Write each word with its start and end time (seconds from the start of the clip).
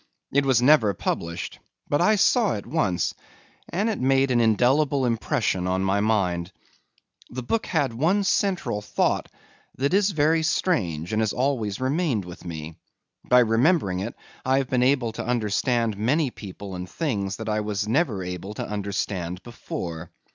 It 0.33 0.47
was 0.47 0.63
never 0.63 0.95
published, 0.95 1.59
but 1.87 2.01
I 2.01 2.15
saw 2.15 2.55
it 2.55 2.65
once 2.65 3.13
and 3.69 3.87
it 3.87 3.99
made 3.99 4.31
an 4.31 4.41
indelible 4.41 5.05
impression 5.05 5.67
on 5.67 5.83
my 5.83 5.99
mind. 6.01 6.51
The 7.29 7.43
book 7.43 7.67
had 7.67 7.93
one 7.93 8.23
central 8.23 8.81
thought 8.81 9.29
that 9.75 9.93
is 9.93 10.09
very 10.09 10.41
strange 10.41 11.13
and 11.13 11.21
has 11.21 11.33
always 11.33 11.79
remained 11.79 12.25
with 12.25 12.43
me. 12.45 12.77
By 13.25 13.41
remembering 13.41 13.99
it 13.99 14.15
I 14.43 14.57
have 14.57 14.71
been 14.71 14.81
able 14.81 15.11
to 15.11 15.23
understand 15.23 15.95
many 15.99 16.31
people 16.31 16.73
and 16.73 16.89
things 16.89 17.35
that 17.35 17.47
I 17.47 17.59
was 17.61 17.87
never 17.87 18.23
able 18.23 18.55
to 18.55 18.67
understand 18.67 19.43
before. 19.43 20.09